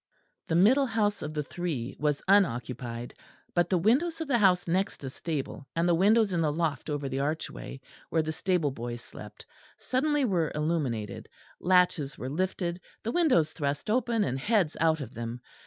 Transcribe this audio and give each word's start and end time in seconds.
The 0.47 0.55
middle 0.55 0.87
house 0.87 1.21
of 1.21 1.35
the 1.35 1.43
three 1.43 1.95
was 1.99 2.23
unoccupied; 2.27 3.13
but 3.53 3.69
the 3.69 3.77
windows 3.77 4.19
of 4.19 4.27
the 4.27 4.39
house 4.39 4.67
next 4.67 5.01
the 5.01 5.11
stable, 5.11 5.67
and 5.75 5.87
the 5.87 5.93
windows 5.93 6.33
in 6.33 6.41
the 6.41 6.51
loft 6.51 6.89
over 6.89 7.07
the 7.07 7.19
archway, 7.19 7.81
where 8.09 8.23
the 8.23 8.31
stable 8.31 8.71
boys 8.71 9.01
slept, 9.01 9.45
suddenly 9.77 10.25
were 10.25 10.51
illuminated; 10.55 11.29
latches 11.59 12.17
were 12.17 12.29
lifted, 12.31 12.81
the 13.03 13.11
windows 13.11 13.51
thrust 13.53 13.91
open 13.91 14.23
and 14.23 14.39
heads 14.39 14.75
out 14.79 15.01
of 15.01 15.13
them. 15.13 15.39